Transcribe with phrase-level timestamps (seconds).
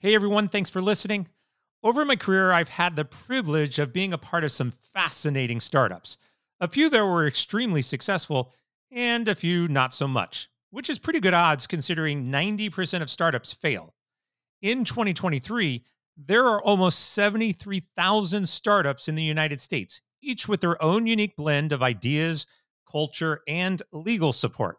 [0.00, 1.26] Hey everyone, thanks for listening.
[1.82, 6.18] Over my career, I've had the privilege of being a part of some fascinating startups.
[6.60, 8.52] A few that were extremely successful,
[8.92, 13.52] and a few not so much, which is pretty good odds considering 90% of startups
[13.52, 13.92] fail.
[14.62, 15.84] In 2023,
[16.16, 21.72] there are almost 73,000 startups in the United States, each with their own unique blend
[21.72, 22.46] of ideas,
[22.88, 24.78] culture, and legal support.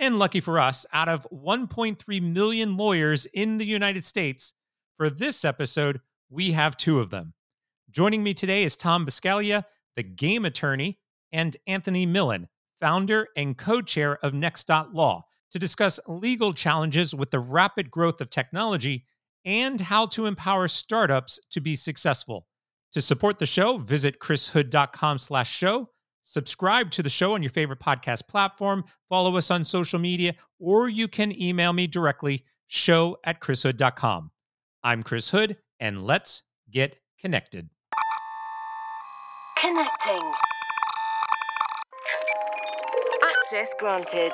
[0.00, 4.54] And lucky for us, out of 1.3 million lawyers in the United States,
[4.96, 6.00] for this episode,
[6.30, 7.34] we have two of them.
[7.90, 9.62] Joining me today is Tom Buscaglia,
[9.96, 10.98] the game attorney,
[11.32, 12.48] and Anthony Millin,
[12.80, 18.30] founder and co chair of Next.law, to discuss legal challenges with the rapid growth of
[18.30, 19.04] technology
[19.44, 22.46] and how to empower startups to be successful.
[22.92, 25.90] To support the show, visit chrishood.com slash show
[26.30, 30.88] Subscribe to the show on your favorite podcast platform, follow us on social media, or
[30.88, 34.30] you can email me directly, show at chrishood.com.
[34.84, 37.68] I'm Chris Hood, and let's get connected.
[39.58, 40.32] Connecting.
[43.24, 44.32] Access granted.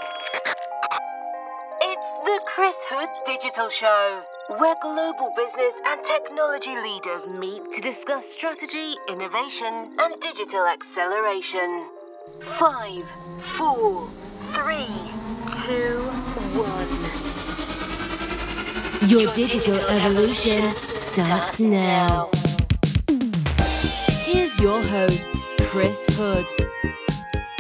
[2.27, 4.21] The Chris Hood Digital Show,
[4.59, 11.87] where global business and technology leaders meet to discuss strategy, innovation, and digital acceleration.
[12.59, 13.05] Five,
[13.57, 14.09] four,
[14.59, 14.91] three,
[15.63, 16.03] two,
[16.59, 16.91] one.
[19.09, 22.29] Your digital evolution starts now.
[24.25, 26.51] Here's your host, Chris Hood.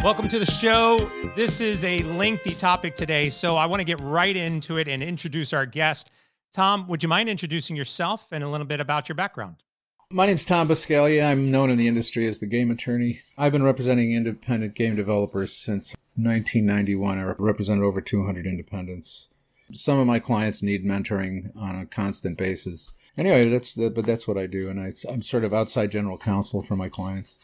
[0.07, 1.11] Welcome to the show.
[1.35, 5.03] This is a lengthy topic today, so I want to get right into it and
[5.03, 6.13] introduce our guest.
[6.53, 9.65] Tom, would you mind introducing yourself and a little bit about your background?
[10.13, 11.27] My name's Tom Buscaglia.
[11.27, 13.23] I'm known in the industry as the game attorney.
[13.37, 17.19] I've been representing independent game developers since 1991.
[17.19, 19.27] I represented over 200 independents.
[19.73, 22.93] Some of my clients need mentoring on a constant basis.
[23.19, 26.17] Anyway, that's the, but that's what I do, and I, I'm sort of outside general
[26.17, 27.41] counsel for my clients.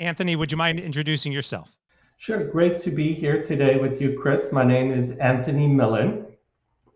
[0.00, 1.76] Anthony, would you mind introducing yourself?
[2.16, 2.42] Sure.
[2.42, 4.50] Great to be here today with you, Chris.
[4.50, 6.26] My name is Anthony Millin.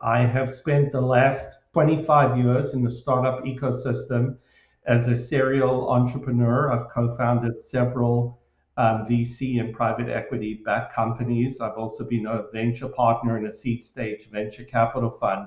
[0.00, 4.38] I have spent the last 25 years in the startup ecosystem
[4.86, 6.72] as a serial entrepreneur.
[6.72, 8.40] I've co founded several
[8.78, 11.60] um, VC and private equity backed companies.
[11.60, 15.46] I've also been a venture partner in a seed stage venture capital fund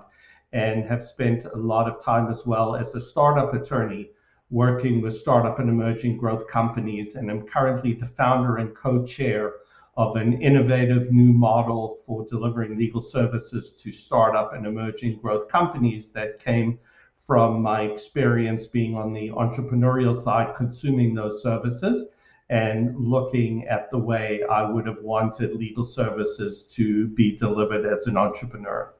[0.53, 4.11] and have spent a lot of time as well as a startup attorney
[4.49, 7.15] working with startup and emerging growth companies.
[7.15, 9.55] And I'm currently the founder and co chair
[9.97, 16.11] of an innovative new model for delivering legal services to startup and emerging growth companies
[16.11, 16.79] that came
[17.15, 22.13] from my experience being on the entrepreneurial side, consuming those services
[22.49, 28.07] and looking at the way I would have wanted legal services to be delivered as
[28.07, 28.93] an entrepreneur.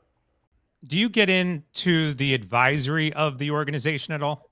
[0.86, 4.47] Do you get into the advisory of the organization at all?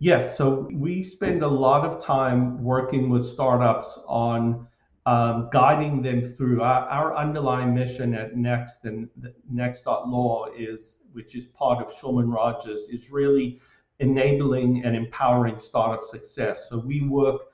[0.00, 0.36] Yes.
[0.36, 4.66] So we spend a lot of time working with startups on
[5.06, 6.62] um, guiding them through.
[6.62, 9.08] Our, our, underlying mission at Next and
[9.50, 13.58] Next.law is, which is part of Shulman Rogers, is really
[14.00, 16.68] enabling and empowering startup success.
[16.68, 17.46] So we work.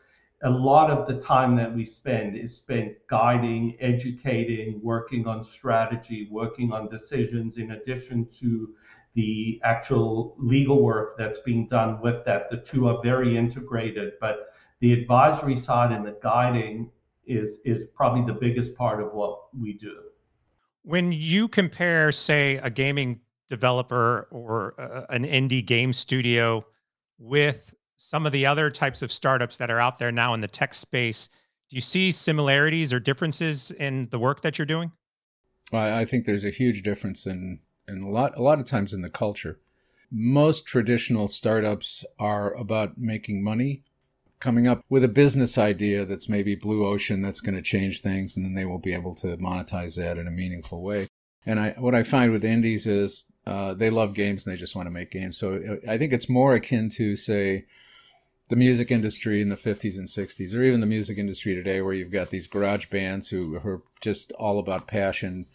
[0.44, 6.28] A lot of the time that we spend is spent guiding, educating, working on strategy,
[6.30, 8.74] working on decisions, in addition to
[9.14, 12.50] the actual legal work that's being done with that.
[12.50, 14.48] The two are very integrated, but
[14.80, 16.90] the advisory side and the guiding
[17.26, 19.98] is is probably the biggest part of what we do.
[20.82, 26.66] When you compare, say, a gaming developer or uh, an indie game studio
[27.18, 30.48] with some of the other types of startups that are out there now in the
[30.48, 31.28] tech space,
[31.70, 34.92] do you see similarities or differences in the work that you're doing?
[35.72, 39.02] I think there's a huge difference in and a lot a lot of times in
[39.02, 39.58] the culture.
[40.10, 43.82] Most traditional startups are about making money,
[44.38, 48.36] coming up with a business idea that's maybe blue ocean that's going to change things,
[48.36, 51.08] and then they will be able to monetize that in a meaningful way.
[51.46, 54.76] And I, what I find with indies is uh, they love games and they just
[54.76, 55.36] want to make games.
[55.36, 57.66] So uh, I think it's more akin to say
[58.48, 61.94] the music industry in the 50s and 60s, or even the music industry today, where
[61.94, 65.46] you've got these garage bands who are just all about passion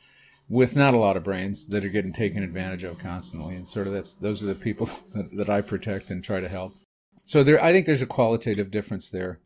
[0.50, 3.56] with not a lot of brains that are getting taken advantage of constantly.
[3.56, 6.50] And sort of that's those are the people that, that I protect and try to
[6.50, 6.74] help.
[7.22, 9.40] So there, I think there's a qualitative difference there.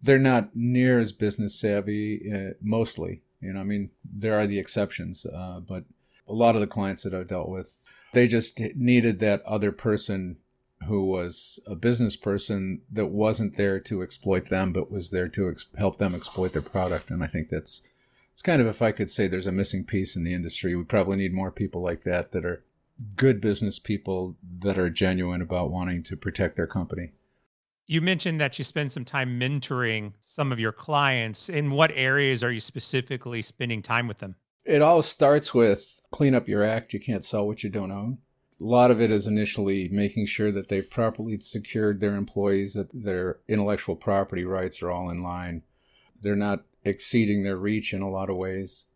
[0.00, 3.22] They're not near as business savvy, uh, mostly.
[3.40, 5.84] You know, I mean, there are the exceptions, uh, but
[6.26, 10.38] a lot of the clients that I've dealt with, they just needed that other person
[10.84, 15.50] who was a business person that wasn't there to exploit them, but was there to
[15.50, 17.10] ex- help them exploit their product.
[17.10, 17.82] And I think that's
[18.32, 20.84] it's kind of if I could say there's a missing piece in the industry, we
[20.84, 22.62] probably need more people like that that are
[23.16, 27.12] good business people that are genuine about wanting to protect their company.
[27.86, 31.48] You mentioned that you spend some time mentoring some of your clients.
[31.48, 34.34] In what areas are you specifically spending time with them?
[34.64, 36.92] It all starts with clean up your act.
[36.92, 38.18] You can't sell what you don't own.
[38.60, 42.88] A lot of it is initially making sure that they've properly secured their employees, that
[42.92, 45.62] their intellectual property rights are all in line.
[46.22, 48.86] They're not exceeding their reach in a lot of ways.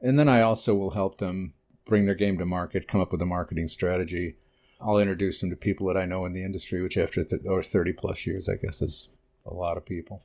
[0.00, 1.54] And then I also will help them
[1.86, 4.36] bring their game to market, come up with a marketing strategy.
[4.80, 7.62] I'll introduce them to people that I know in the industry, which after th- or
[7.62, 9.08] 30 plus years, I guess is
[9.44, 10.22] a lot of people.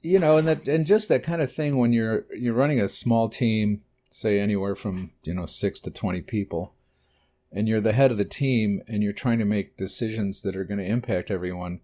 [0.00, 2.88] You know, and that and just that kind of thing when you're you're running a
[2.88, 6.74] small team, say anywhere from, you know, 6 to 20 people,
[7.54, 10.64] and you're the head of the team and you're trying to make decisions that are
[10.64, 11.80] going to impact everyone,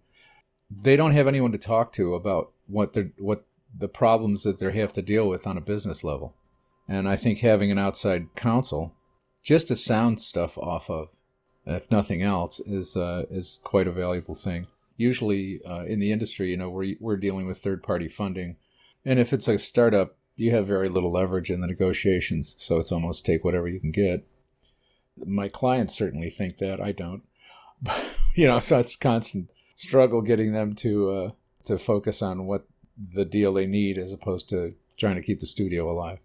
[0.69, 3.45] they don't have anyone to talk to about what they what
[3.75, 6.35] the problems that they have to deal with on a business level.
[6.87, 8.93] And I think having an outside counsel
[9.41, 11.15] just to sound stuff off of,
[11.65, 14.67] if nothing else, is uh, is quite a valuable thing.
[14.97, 18.57] Usually uh, in the industry, you know, we're we're dealing with third party funding,
[19.05, 22.91] and if it's a startup, you have very little leverage in the negotiations, so it's
[22.91, 24.27] almost take whatever you can get.
[25.25, 27.23] My clients certainly think that I don't,
[28.35, 31.31] you know, so it's constant struggle getting them to uh,
[31.65, 35.47] to focus on what the deal they need as opposed to trying to keep the
[35.47, 36.19] studio alive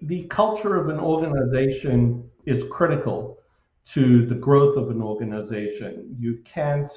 [0.00, 3.38] the culture of an organization is critical
[3.84, 6.14] to the growth of an organization.
[6.18, 6.90] You can't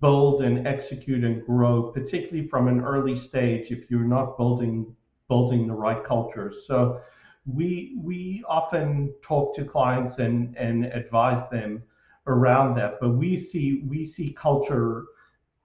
[0.00, 4.94] build and execute and grow, particularly from an early stage, if you're not building
[5.28, 6.50] building the right culture.
[6.50, 7.00] So
[7.46, 11.82] we we often talk to clients and and advise them
[12.26, 12.98] around that.
[13.00, 15.04] But we see we see culture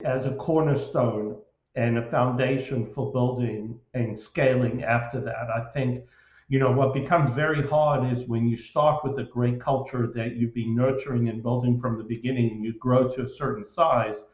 [0.03, 1.37] as a cornerstone
[1.75, 5.49] and a foundation for building and scaling after that.
[5.49, 6.05] I think
[6.49, 10.35] you know what becomes very hard is when you start with a great culture that
[10.35, 14.25] you've been nurturing and building from the beginning and you grow to a certain size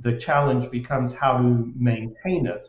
[0.00, 2.66] the challenge becomes how to maintain it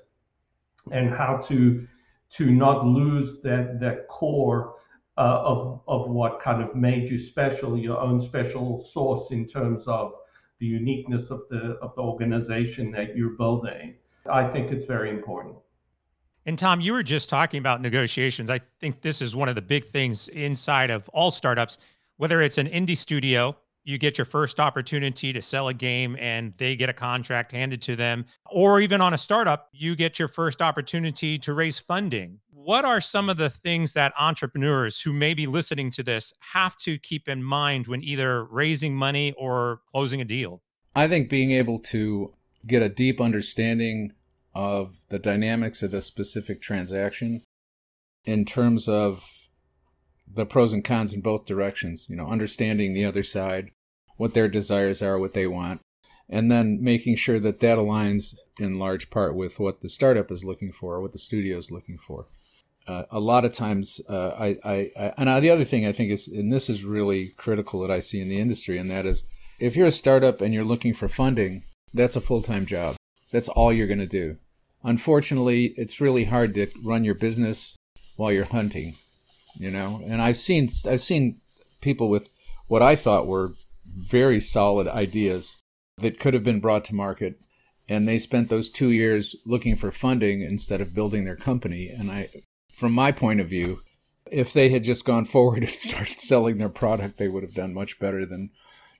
[0.91, 1.85] and how to
[2.29, 4.75] to not lose that that core
[5.17, 9.87] uh, of of what kind of made you special your own special source in terms
[9.87, 10.13] of
[10.59, 13.95] the uniqueness of the of the organization that you're building
[14.29, 15.55] i think it's very important
[16.47, 18.49] and Tom, you were just talking about negotiations.
[18.49, 21.77] I think this is one of the big things inside of all startups,
[22.15, 23.57] whether it's an indie studio,
[23.87, 27.81] you get your first opportunity to sell a game and they get a contract handed
[27.81, 32.37] to them, or even on a startup, you get your first opportunity to raise funding.
[32.51, 36.75] What are some of the things that entrepreneurs who may be listening to this have
[36.77, 40.61] to keep in mind when either raising money or closing a deal?
[40.93, 42.33] I think being able to
[42.65, 44.11] get a deep understanding
[44.53, 47.41] of the dynamics of the specific transaction
[48.25, 49.23] in terms of
[50.29, 53.71] the pros and cons in both directions, you know, understanding the other side,
[54.17, 55.81] what their desires are, what they want,
[56.29, 60.43] and then making sure that that aligns in large part with what the startup is
[60.43, 62.25] looking for, what the studio is looking for.
[62.87, 66.11] Uh, a lot of times, uh, I, I, I, and the other thing I think
[66.11, 69.23] is, and this is really critical that I see in the industry, and that is
[69.59, 71.63] if you're a startup and you're looking for funding,
[71.93, 72.95] that's a full time job.
[73.31, 74.37] That's all you're going to do.
[74.83, 77.75] Unfortunately, it's really hard to run your business
[78.15, 78.95] while you're hunting,
[79.57, 80.01] you know.
[80.05, 81.41] And I've seen I've seen
[81.81, 82.29] people with
[82.67, 83.53] what I thought were
[83.97, 85.61] very solid ideas
[85.97, 87.39] that could have been brought to market.
[87.89, 91.89] And they spent those 2 years looking for funding instead of building their company.
[91.89, 92.29] And I
[92.71, 93.81] from my point of view
[94.29, 97.73] if they had just gone forward and started selling their product they would have done
[97.73, 98.51] much better than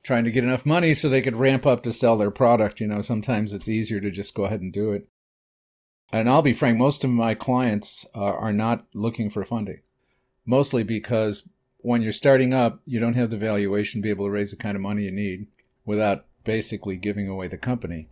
[0.03, 2.79] trying to get enough money so they could ramp up to sell their product.
[2.79, 5.07] You know sometimes it's easier to just go ahead and do it.
[6.11, 9.81] And I'll be frank, most of my clients uh, are not looking for funding,
[10.45, 11.47] mostly because
[11.87, 14.57] when you're starting up, you don't have the valuation to be able to raise the
[14.57, 15.47] kind of money you need
[15.85, 18.09] without basically giving away the company.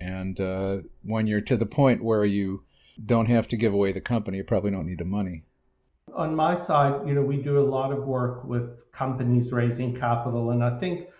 [0.00, 2.62] And uh, when you're to the point where you
[3.04, 5.42] don't have to give away the company, you probably don't need the money.
[6.14, 10.50] On my side, you know, we do a lot of work with companies raising capital,
[10.50, 11.10] and I think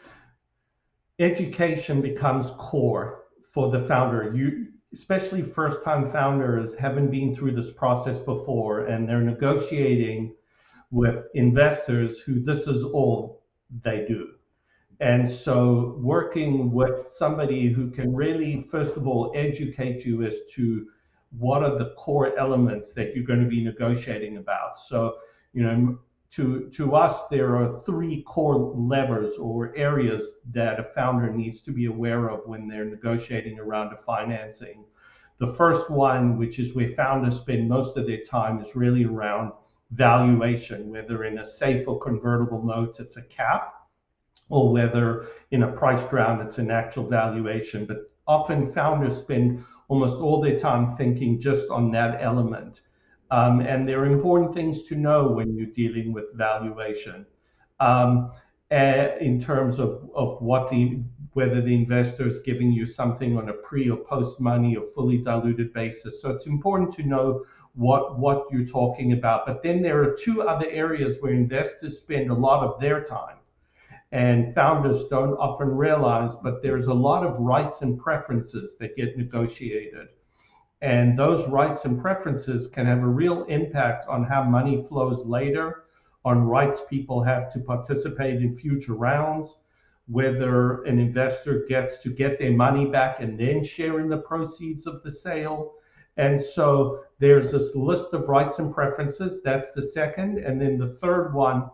[1.19, 4.35] education becomes core for the founder.
[4.35, 10.35] You especially first time founders haven't been through this process before and they're negotiating
[10.93, 13.43] with investors who this is all
[13.83, 14.35] they do.
[15.01, 20.87] And so, working with somebody who can really, first of all, educate you as to
[21.37, 24.77] what are the core elements that you're going to be negotiating about.
[24.77, 25.17] So,
[25.55, 25.99] you know,
[26.31, 31.73] to, to us, there are three core levers or areas that a founder needs to
[31.73, 34.85] be aware of when they're negotiating around a financing.
[35.39, 39.53] The first one, which is where founders spend most of their time, is really around
[39.93, 43.75] valuation, whether in a safe or convertible notes, it's a cap.
[44.49, 47.87] or whether in a price round it's an actual valuation.
[47.87, 52.83] But often founders spend almost all their time thinking just on that element.
[53.31, 57.27] Um, and there are important things to know when you're dealing with valuation
[57.81, 58.31] um,
[58.73, 60.99] Eh, in terms of, of what the
[61.35, 65.19] whether the investor is giving you something on a pre or post money or fully
[65.19, 66.23] diluted basis.
[66.23, 69.45] So it's important to know what what you're talking about.
[69.45, 73.37] But then there are two other areas where investors spend a lot of their time
[74.11, 79.19] and founders don't often realize, but there's a lot of rights and preferences that get
[79.19, 80.09] negotiated.
[80.81, 85.82] And those rights and preferences can have a real impact on how money flows later,
[86.25, 89.59] on rights people have to participate in future rounds,
[90.07, 94.87] whether an investor gets to get their money back and then share in the proceeds
[94.87, 95.75] of the sale.
[96.17, 99.43] And so there's this list of rights and preferences.
[99.43, 100.39] That's the second.
[100.39, 101.71] And then the third one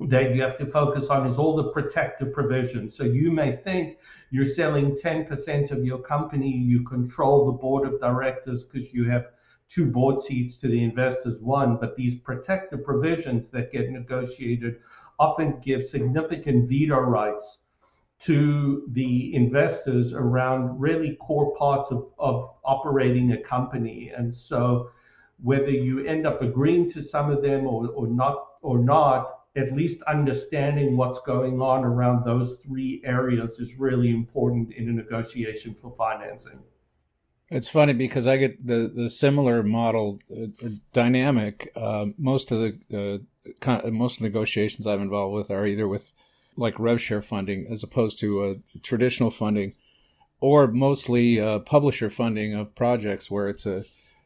[0.00, 2.94] that you have to focus on is all the protective provisions.
[2.94, 3.98] So you may think
[4.30, 9.28] you're selling 10% of your company, you control the board of directors because you have
[9.68, 14.76] two board seats to the investors one, but these protective provisions that get negotiated
[15.18, 17.62] often give significant veto rights
[18.18, 24.10] to the investors around really core parts of, of operating a company.
[24.16, 24.90] And so
[25.42, 29.72] whether you end up agreeing to some of them or, or not or not, at
[29.72, 35.74] least understanding what's going on around those three areas is really important in a negotiation
[35.74, 36.62] for financing.
[37.48, 40.46] It's funny because I get the, the similar model uh,
[40.92, 41.70] dynamic.
[41.76, 43.22] Uh, most of the
[43.64, 46.12] uh, most negotiations I'm involved with are either with
[46.56, 49.74] like rev share funding as opposed to uh, traditional funding,
[50.40, 53.84] or mostly uh, publisher funding of projects where it's a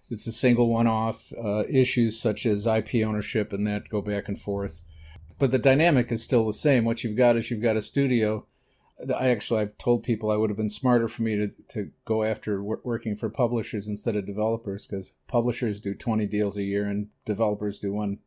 [0.08, 4.28] it's a single one off uh, issues such as IP ownership and that go back
[4.28, 4.82] and forth
[5.40, 6.84] but the dynamic is still the same.
[6.84, 8.46] What you've got is you've got a studio.
[9.16, 12.22] I actually I've told people I would have been smarter for me to, to go
[12.22, 17.08] after working for publishers instead of developers because publishers do 20 deals a year and
[17.24, 18.18] developers do one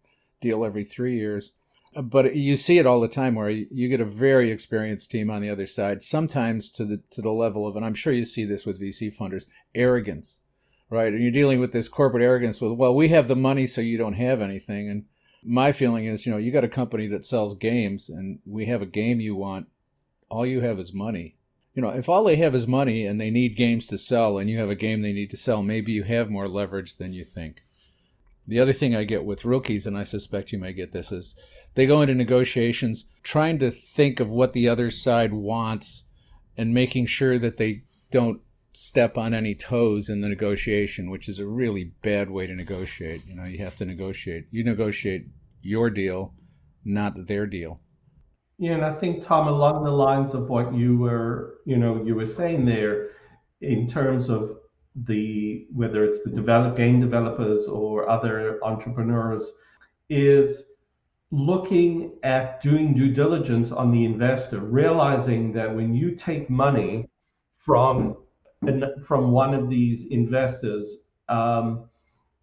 [0.41, 1.51] deal every three years.
[1.95, 5.29] Uh, but you see it all the time where you get a very experienced team
[5.29, 8.25] on the other side, sometimes to the to the level of, and I'm sure you
[8.25, 10.39] see this with VC funders, arrogance,
[10.89, 11.13] right?
[11.13, 13.97] And you're dealing with this corporate arrogance with, well, we have the money, so you
[13.97, 15.05] don't have anything, and
[15.45, 18.81] my feeling is, you know, you got a company that sells games and we have
[18.81, 19.67] a game you want,
[20.33, 21.35] all you have is money.
[21.75, 24.49] You know, if all they have is money and they need games to sell and
[24.49, 27.23] you have a game they need to sell, maybe you have more leverage than you
[27.23, 27.63] think.
[28.47, 31.35] The other thing I get with rookies, and I suspect you may get this, is
[31.75, 36.03] they go into negotiations trying to think of what the other side wants
[36.57, 38.41] and making sure that they don't
[38.73, 43.21] step on any toes in the negotiation, which is a really bad way to negotiate.
[43.27, 44.47] You know, you have to negotiate.
[44.51, 45.27] You negotiate
[45.61, 46.33] your deal,
[46.83, 47.79] not their deal.
[48.57, 52.15] Yeah, and I think Tom, along the lines of what you were, you know, you
[52.15, 53.07] were saying there,
[53.61, 54.51] in terms of
[54.95, 59.51] the whether it's the develop game developers or other entrepreneurs,
[60.09, 60.71] is
[61.31, 67.09] looking at doing due diligence on the investor, realizing that when you take money
[67.49, 68.15] from
[69.01, 71.05] from one of these investors.
[71.27, 71.89] Um,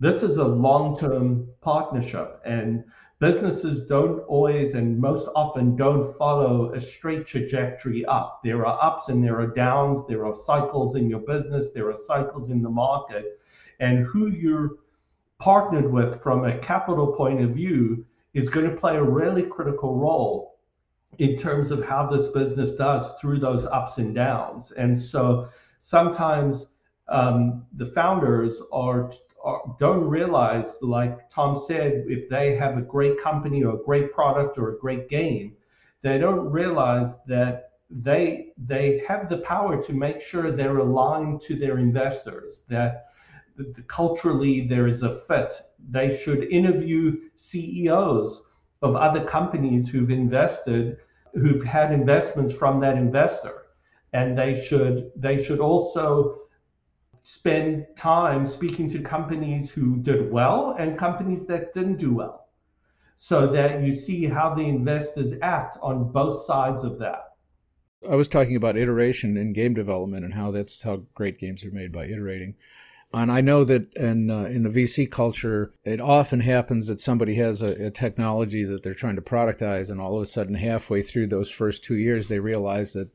[0.00, 2.84] this is a long-term partnership, and
[3.18, 8.40] businesses don't always and most often don't follow a straight trajectory up.
[8.42, 10.06] There are ups and there are downs.
[10.06, 11.72] There are cycles in your business.
[11.72, 13.40] There are cycles in the market,
[13.78, 14.78] and who you're
[15.38, 18.04] partnered with from a capital point of view
[18.34, 20.58] is going to play a really critical role
[21.18, 24.70] in terms of how this business does through those ups and downs.
[24.72, 26.74] And so sometimes
[27.08, 29.10] um, the founders are, are,
[29.44, 34.12] Uh, don't realize, like Tom said, if they have a great company or a great
[34.12, 35.56] product or a great game,
[36.02, 41.56] they don't realize that they they have the power to make sure they're aligned to
[41.56, 42.64] their investors.
[42.68, 43.06] That
[43.86, 45.52] culturally there is a fit.
[45.90, 48.46] They should interview CEOs
[48.82, 50.98] of other companies who've invested,
[51.34, 53.60] who've had investments from that investor
[54.12, 56.36] and they should they should also
[57.22, 62.48] spend time speaking to companies who did well and companies that didn't do well
[63.14, 67.34] so that you see how the investors act on both sides of that
[68.10, 71.70] i was talking about iteration in game development and how that's how great games are
[71.70, 72.54] made by iterating
[73.12, 77.34] and I know that in uh, in the VC culture, it often happens that somebody
[77.34, 81.02] has a, a, technology that they're trying to productize, and all of a sudden, halfway
[81.02, 83.10] through those first two years, they realize that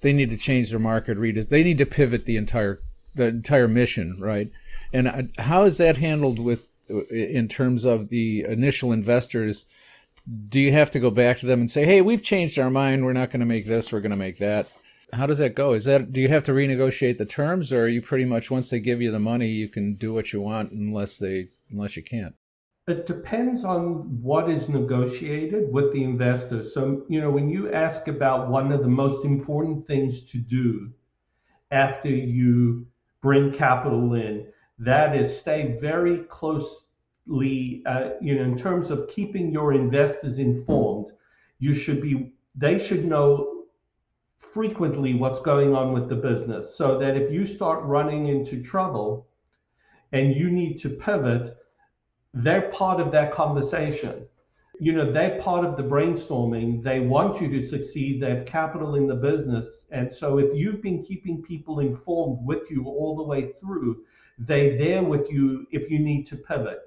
[0.00, 1.48] they need to change their market readers.
[1.48, 2.80] They need to pivot the entire
[3.14, 4.50] the entire mission, right?
[4.92, 9.66] And how is that handled with uh, in terms of the initial investors
[10.48, 13.04] do you have to go back to them and say, "Hey, we've changed our mind.
[13.04, 13.92] We're not going to make this.
[13.92, 14.68] We're going to make that"?
[15.12, 15.74] How does that go?
[15.74, 18.70] Is that do you have to renegotiate the terms, or are you pretty much once
[18.70, 22.02] they give you the money, you can do what you want unless they unless you
[22.02, 22.34] can't?
[22.86, 26.62] It depends on what is negotiated with the investor.
[26.62, 30.92] So, you know, when you ask about one of the most important things to do
[31.70, 32.86] after you
[33.24, 34.46] bring capital in,
[34.78, 41.10] that is stay very closely, uh, you know, in terms of keeping your investors informed.
[41.58, 43.64] You should be, they should know
[44.36, 49.26] frequently what's going on with the business so that if you start running into trouble
[50.12, 51.48] and you need to pivot,
[52.34, 54.26] they're part of that conversation.
[54.80, 56.82] You know, they're part of the brainstorming.
[56.82, 58.20] They want you to succeed.
[58.20, 59.86] They have capital in the business.
[59.92, 64.02] And so if you've been keeping people informed with you all the way through,
[64.38, 66.80] they're there with you if you need to pivot.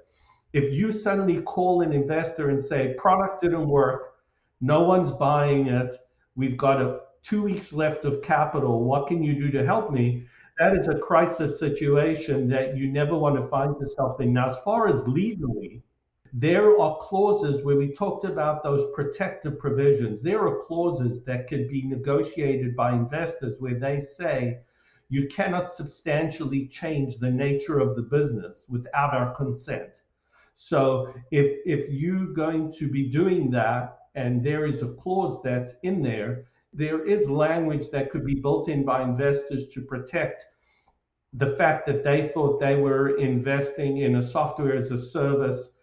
[0.52, 4.16] If you suddenly call an investor and say, product didn't work,
[4.60, 5.94] no one's buying it,
[6.36, 10.24] we've got a, two weeks left of capital, what can you do to help me?
[10.58, 14.32] that is a crisis situation that you never want to find yourself in.
[14.32, 15.82] Now, as far as legally,
[16.32, 20.22] there are clauses where we talked about those protective provisions.
[20.22, 24.58] There are clauses that could be negotiated by investors where they say
[25.08, 30.02] you cannot substantially change the nature of the business without our consent.
[30.54, 35.76] So if if you're going to be doing that and there is a clause that's
[35.82, 40.44] in there, there is language that could be built in by investors to protect
[41.32, 45.77] the fact that they thought they were investing in a software as a service,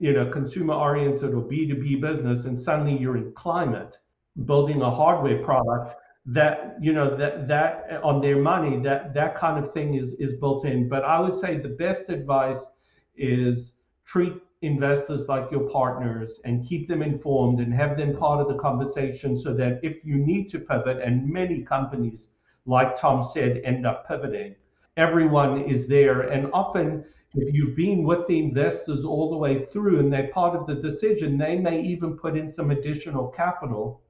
[0.00, 3.96] you know, consumer oriented or B2B business, and suddenly you're in climate
[4.44, 5.94] building a hardware product
[6.26, 10.36] that you know that that on their money that that kind of thing is is
[10.36, 10.88] built in.
[10.88, 12.70] But i would say the best advice
[13.16, 13.76] is
[14.06, 18.56] treat investors like your partners and keep them informed and have them part of the
[18.56, 22.32] conversation so that if you need to pivot, and many companies,
[22.66, 24.54] like Tom said, end up pivoting,
[24.96, 26.22] everyone is there.
[26.22, 30.56] And often, if you've been with the investors all the way through and they're part
[30.56, 34.02] of the decision, they may even put in some additional capital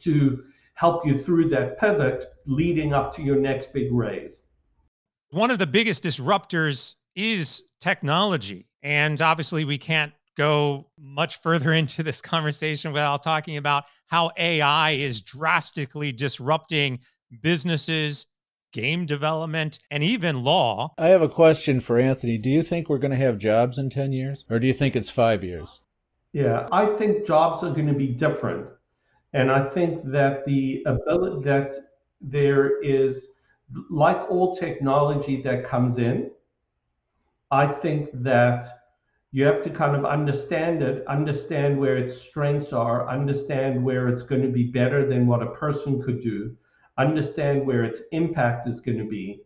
[0.00, 0.42] to
[0.74, 4.46] help you through that pivot leading up to your next big raise.
[5.30, 8.68] One of the biggest disruptors is technology.
[8.82, 14.92] And obviously, we can't go much further into this conversation without talking about how AI
[14.92, 17.00] is drastically disrupting
[17.40, 18.26] businesses,
[18.74, 20.92] game development, and even law.
[20.98, 22.36] I have a question for Anthony.
[22.36, 24.96] Do you think we're going to have jobs in 10 years, or do you think
[24.96, 25.80] it's five years?
[26.32, 28.66] Yeah, I think jobs are going to be different.
[29.32, 31.76] And I think that the ability that
[32.20, 33.30] there is,
[33.90, 36.32] like all technology that comes in,
[37.52, 38.64] I think that
[39.30, 44.22] you have to kind of understand it, understand where its strengths are, understand where it's
[44.22, 46.56] going to be better than what a person could do,
[46.98, 49.40] understand where its impact is going to be,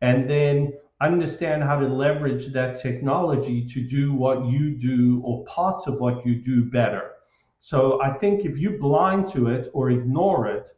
[0.00, 5.86] and then understand how to leverage that technology to do what you do or parts
[5.86, 7.12] of what you do better.
[7.58, 10.68] So I think if you blind to it or ignore it,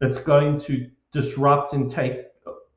[0.00, 2.24] it's going to disrupt and take,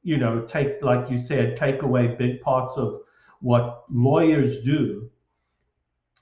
[0.04, 2.94] you know, take, like you said, take away big parts of
[3.40, 5.10] what lawyers do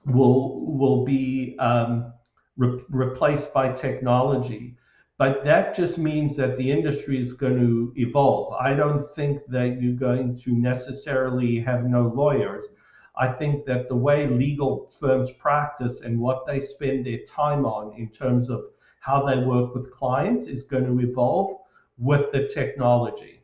[0.07, 2.11] will will be um,
[2.57, 4.75] re- replaced by technology.
[5.21, 8.53] But that just means that the industry is going to evolve.
[8.59, 12.71] I don't think that you're going to necessarily have no lawyers.
[13.15, 17.93] I think that the way legal firms practice and what they spend their time on
[17.99, 18.63] in terms of
[18.99, 21.55] how they work with clients is going to evolve
[21.99, 23.43] with the technology.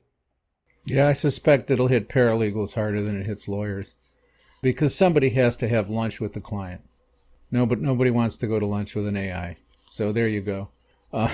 [0.83, 3.93] Yeah, I suspect it'll hit paralegals harder than it hits lawyers
[4.63, 6.81] because somebody has to have lunch with the client.
[7.51, 9.57] No, but nobody wants to go to lunch with an AI.
[9.85, 10.69] So there you go.
[11.13, 11.29] Uh,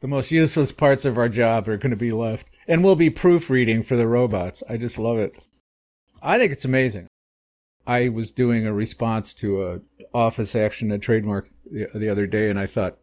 [0.00, 3.10] the most useless parts of our job are going to be left, and we'll be
[3.10, 4.62] proofreading for the robots.
[4.68, 5.36] I just love it.
[6.22, 7.08] I think it's amazing.
[7.86, 9.80] I was doing a response to a
[10.12, 12.98] office action, a trademark the, the other day, and I thought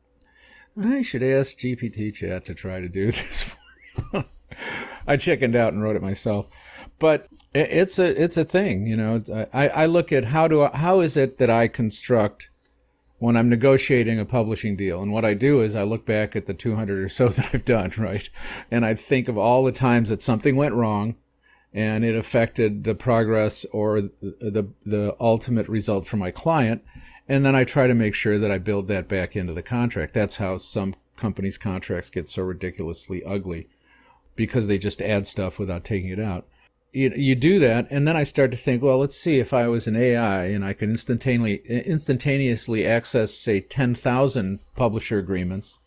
[0.82, 3.56] I should ask GPT Chat to try to do this.
[5.08, 6.47] I chickened out and wrote it myself.
[6.99, 9.21] But it's a it's a thing, you know.
[9.53, 12.49] I, I look at how do I, how is it that I construct
[13.23, 16.45] when I'm negotiating a publishing deal, and what I do is I look back at
[16.45, 18.29] the 200 or so that I've done, right,
[18.69, 21.15] and I think of all the times that something went wrong,
[21.73, 26.83] and it affected the progress or the the, the ultimate result for my client,
[27.29, 30.13] and then I try to make sure that I build that back into the contract.
[30.13, 33.69] That's how some companies' contracts get so ridiculously ugly
[34.36, 36.45] because they just add stuff without taking it out.
[36.93, 39.67] You, you do that, and then I start to think, well, let's see if I
[39.67, 45.79] was an AI and I could instantaneously instantaneously access, say, ten thousand publisher agreements,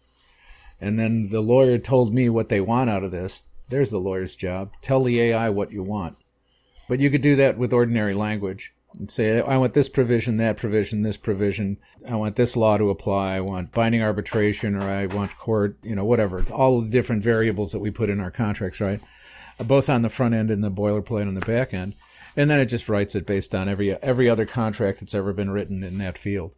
[0.80, 3.44] and then the lawyer told me what they want out of this.
[3.68, 4.72] There's the lawyer's job.
[4.82, 6.16] Tell the AI what you want.
[6.88, 10.56] But you could do that with ordinary language and say, I want this provision, that
[10.56, 11.78] provision, this provision.
[12.08, 13.36] I want this law to apply.
[13.36, 16.44] I want binding arbitration, or I want court, you know, whatever.
[16.50, 19.00] All the different variables that we put in our contracts, right?
[19.58, 21.94] Both on the front end and the boilerplate on the back end.
[22.36, 25.50] And then it just writes it based on every every other contract that's ever been
[25.50, 26.54] written in that field.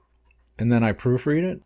[0.59, 1.63] And then I proofread it.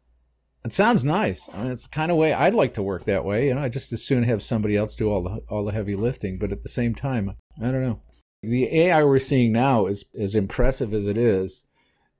[0.65, 1.49] It sounds nice.
[1.53, 3.49] I mean, it's the kind of way I'd like to work that way.
[3.49, 5.97] You know, I just as soon have somebody else do all the all the heavy
[5.97, 6.39] lifting.
[6.39, 8.01] But at the same time, I don't know
[8.43, 11.65] the AI we're seeing now is as impressive as it is,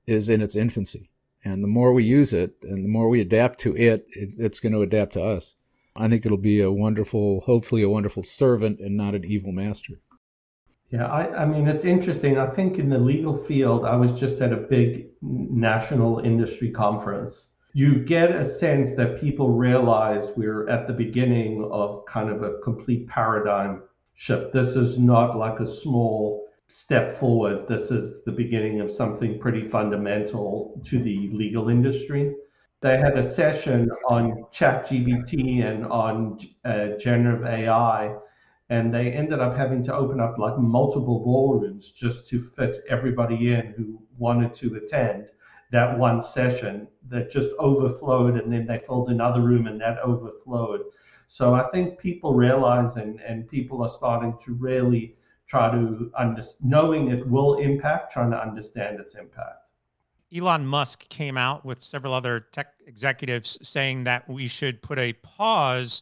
[0.07, 1.09] is in its infancy.
[1.43, 4.61] And the more we use it and the more we adapt to it, it it's
[4.61, 5.55] going to adapt to us.
[5.95, 9.99] I think it'll be a wonderful, hopefully a wonderful servant and not an evil master.
[10.89, 12.37] Yeah, I, I mean, it's interesting.
[12.37, 17.49] I think in the legal field, I was just at a big national industry conference.
[17.73, 22.59] You get a sense that people realize we're at the beginning of kind of a
[22.59, 23.81] complete paradigm
[24.13, 24.53] shift.
[24.53, 27.67] This is not like a small step forward.
[27.67, 32.35] This is the beginning of something pretty fundamental to the legal industry.
[32.83, 38.13] They had a session on ChatGPT and on uh, generative AI,
[38.67, 43.53] and they ended up having to open up like multiple ballrooms just to fit everybody
[43.53, 45.29] in who wanted to attend
[45.71, 50.81] that one session that just overflowed, and then they filled another room and that overflowed.
[51.27, 55.15] So I think people realize and, and people are starting to really
[55.47, 59.62] try to understand, knowing it will impact, trying to understand its impact.
[60.35, 65.13] Elon Musk came out with several other tech executives saying that we should put a
[65.13, 66.01] pause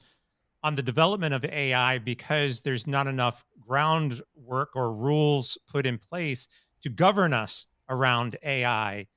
[0.64, 6.48] on the development of AI because there's not enough groundwork or rules put in place
[6.82, 9.08] to govern us around AI.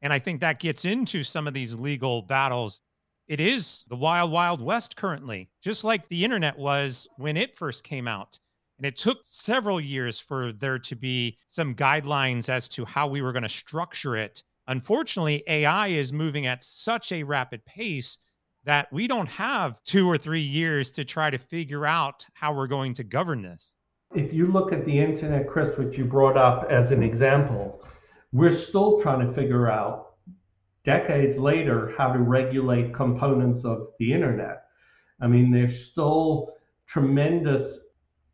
[0.00, 2.80] And I think that gets into some of these legal battles
[3.28, 7.82] it is the wild, wild west currently, just like the internet was when it first
[7.82, 8.38] came out.
[8.78, 13.22] And it took several years for there to be some guidelines as to how we
[13.22, 14.42] were going to structure it.
[14.68, 18.18] Unfortunately, AI is moving at such a rapid pace
[18.64, 22.66] that we don't have two or three years to try to figure out how we're
[22.66, 23.76] going to govern this.
[24.14, 27.82] If you look at the internet, Chris, which you brought up as an example,
[28.32, 30.14] we're still trying to figure out
[30.82, 34.64] decades later how to regulate components of the internet.
[35.20, 36.52] I mean, there's still
[36.86, 37.85] tremendous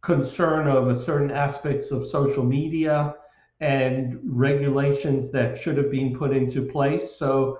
[0.02, 3.14] concern over certain aspects of social media
[3.60, 7.12] and regulations that should have been put into place.
[7.12, 7.58] So,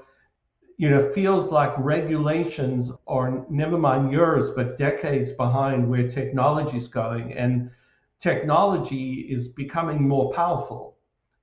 [0.76, 6.88] you know, feels like regulations are never mind yours, but decades behind where technology is
[6.88, 7.33] going.
[7.35, 7.70] And
[8.18, 10.96] technology is becoming more powerful.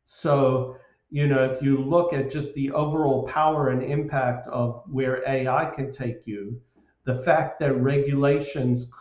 [0.03, 0.75] So,
[1.09, 5.65] you know, if you look at just the overall power and impact of where AI
[5.67, 6.59] can take you,
[7.05, 8.91] the fact that regulations,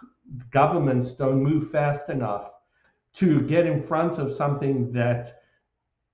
[0.51, 2.51] governments don't move fast enough
[3.14, 5.29] to get in front of something that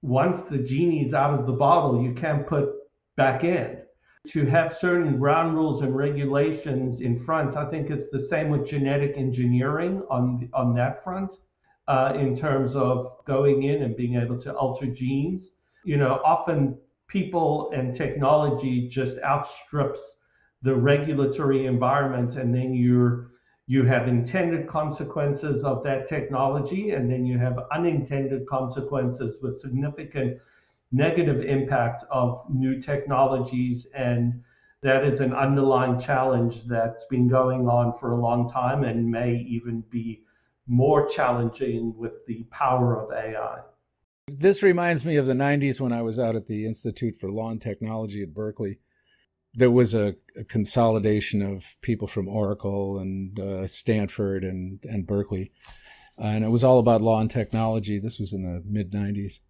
[0.02, 2.70] once the genie's out of the bottle, you can't put
[3.16, 3.78] back in.
[4.28, 8.66] To have certain ground rules and regulations in front, I think it's the same with
[8.66, 11.34] genetic engineering on on that front,
[11.88, 16.78] uh, in terms of going in and being able to alter genes you know, often
[17.06, 20.22] people and technology just outstrips
[20.62, 23.30] the regulatory environment, and then you're
[23.66, 30.40] you have intended consequences of that technology, and then you have unintended consequences with significant
[30.92, 34.42] negative impact of new technologies and
[34.84, 39.34] that is an underlying challenge that's been going on for a long time and may
[39.34, 40.22] even be
[40.66, 43.60] more challenging with the power of AI.
[44.28, 47.50] This reminds me of the 90s when I was out at the Institute for Law
[47.50, 48.78] and Technology at Berkeley.
[49.54, 55.52] There was a, a consolidation of people from Oracle and uh, Stanford and, and Berkeley.
[56.18, 57.98] and it was all about law and technology.
[57.98, 59.40] This was in the mid 90s.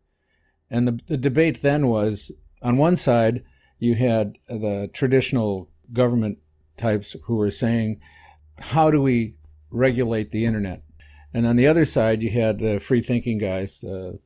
[0.70, 3.44] And the, the debate then was on one side,
[3.78, 6.38] you had the traditional government
[6.76, 8.00] types who were saying,
[8.58, 9.36] How do we
[9.70, 10.82] regulate the internet?
[11.32, 14.16] And on the other side, you had the free thinking guys, uh,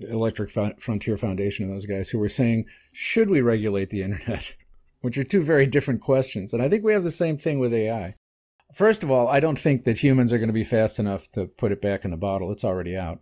[0.00, 4.54] Electric Frontier Foundation and those guys who were saying, should we regulate the internet?
[5.00, 6.52] Which are two very different questions.
[6.52, 8.16] And I think we have the same thing with AI.
[8.74, 11.46] First of all, I don't think that humans are going to be fast enough to
[11.46, 12.50] put it back in the bottle.
[12.52, 13.20] It's already out.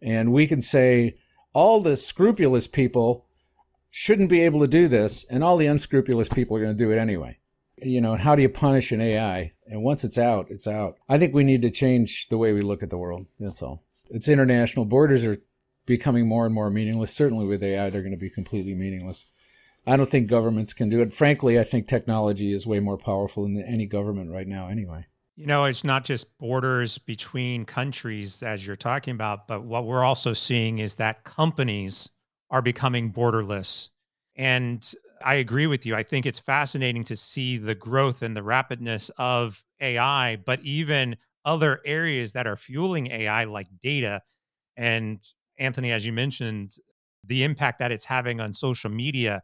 [0.00, 1.16] And we can say
[1.52, 3.26] all the scrupulous people
[3.90, 6.90] shouldn't be able to do this, and all the unscrupulous people are going to do
[6.92, 7.38] it anyway.
[7.82, 9.52] You know, how do you punish an AI?
[9.66, 10.96] And once it's out, it's out.
[11.08, 13.26] I think we need to change the way we look at the world.
[13.38, 13.82] That's all.
[14.10, 14.84] it's international.
[14.84, 15.38] Borders are
[15.86, 17.12] becoming more and more meaningless.
[17.12, 19.26] Certainly with AI, they're going to be completely meaningless.
[19.86, 21.12] I don't think governments can do it.
[21.12, 25.06] Frankly, I think technology is way more powerful than any government right now, anyway.
[25.36, 30.04] You know, it's not just borders between countries as you're talking about, but what we're
[30.04, 32.10] also seeing is that companies
[32.50, 33.88] are becoming borderless.
[34.36, 34.86] And
[35.24, 35.94] I agree with you.
[35.94, 41.16] I think it's fascinating to see the growth and the rapidness of AI, but even
[41.44, 44.20] other areas that are fueling AI, like data.
[44.76, 45.20] And
[45.58, 46.76] Anthony, as you mentioned,
[47.24, 49.42] the impact that it's having on social media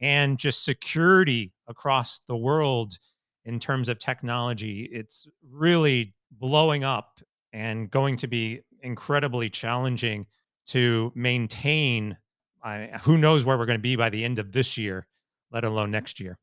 [0.00, 2.98] and just security across the world
[3.44, 4.88] in terms of technology.
[4.92, 7.20] It's really blowing up
[7.52, 10.26] and going to be incredibly challenging
[10.68, 12.16] to maintain.
[12.62, 15.06] I, who knows where we're going to be by the end of this year,
[15.50, 16.38] let alone next year.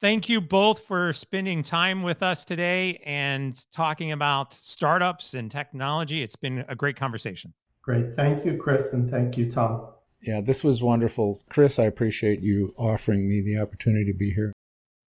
[0.00, 6.22] Thank you both for spending time with us today and talking about startups and technology.
[6.22, 7.54] It's been a great conversation.
[7.80, 8.12] Great.
[8.14, 9.95] Thank you, Chris, and thank you, Tom.
[10.26, 11.38] Yeah, this was wonderful.
[11.48, 14.52] Chris, I appreciate you offering me the opportunity to be here.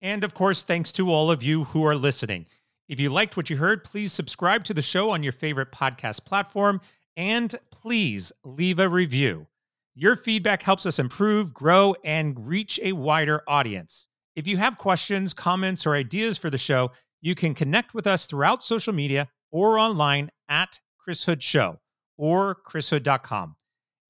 [0.02, 2.48] And of course, thanks to all of you who are listening.
[2.88, 6.26] If you liked what you heard, please subscribe to the show on your favorite podcast
[6.26, 6.82] platform
[7.18, 9.48] and please leave a review.
[9.94, 14.08] Your feedback helps us improve, grow, and reach a wider audience.
[14.36, 18.26] If you have questions, comments, or ideas for the show, you can connect with us
[18.26, 21.80] throughout social media or online at Chris Hood Show
[22.18, 23.56] or chrishood.com.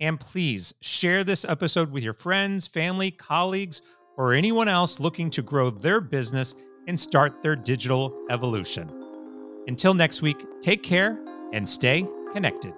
[0.02, 3.84] And please share this episode with your friends, family, colleagues,
[4.18, 6.56] or anyone else looking to grow their business
[6.88, 8.92] and start their digital evolution.
[9.68, 11.20] Until next week, take care
[11.54, 12.74] and stay connected.